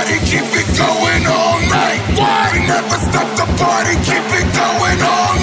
party, 0.00 0.18
keep 0.24 0.48
it 0.56 0.68
going 0.78 1.26
all 1.26 1.60
night. 1.68 2.00
Why? 2.16 2.64
Never 2.66 2.96
stop 2.96 3.28
the 3.36 3.46
party, 3.62 3.94
keep 4.06 4.24
it 4.40 4.48
going 4.54 5.02
all 5.02 5.34
night. 5.34 5.39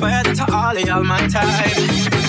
Swear 0.00 0.22
to 0.22 0.56
all 0.56 0.74
of 0.74 0.86
y'all 0.86 1.04
my 1.04 1.26
type. 1.28 2.19